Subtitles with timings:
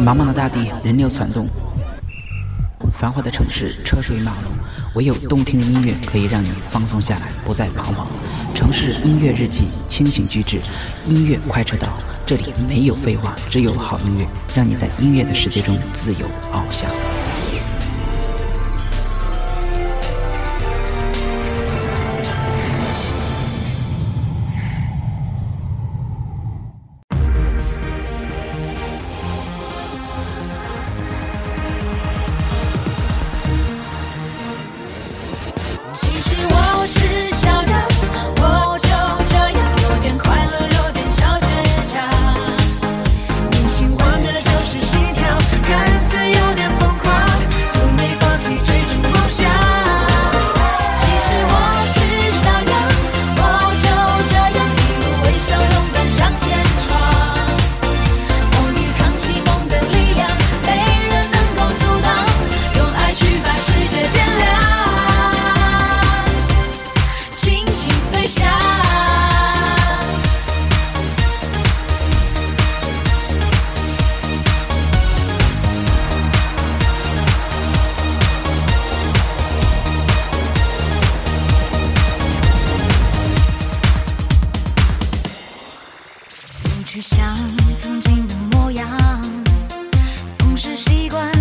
[0.00, 1.46] 茫茫的大地，人流攒动；
[2.98, 4.52] 繁华的城市，车水马龙。
[4.96, 8.06] 唯有动听的音乐可以让你放松下来，不再彷徨。
[8.54, 10.60] 城市音乐日记，清醒居止，
[11.06, 11.88] 音乐快车道，
[12.26, 16.90] 这里没有废话，只有好音乐，让你在音乐的世界中自由翱翔。
[90.84, 91.33] 习惯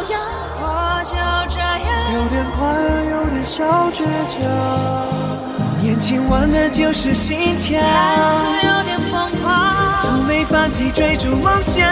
[0.00, 0.20] 朝阳。
[0.62, 1.14] 我就
[1.54, 4.40] 这样，有点快乐，有点小倔强。
[5.82, 11.84] 年轻玩的就是心跳，看似有点疯狂，从没放弃追逐梦想。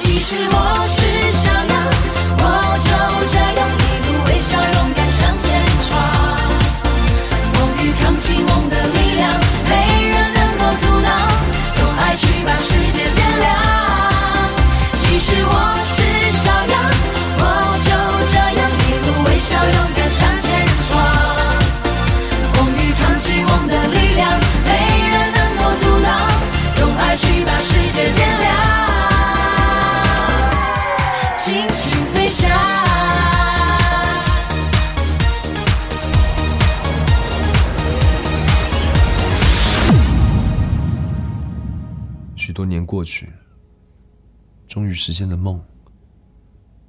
[0.00, 1.75] 其实我是想要。
[42.36, 43.32] 许多年过去，
[44.68, 45.60] 终于实现了梦，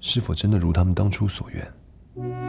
[0.02, 2.47] 是否真的如他们当初所愿？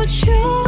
[0.00, 0.67] you choose?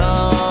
[0.00, 0.47] Oh.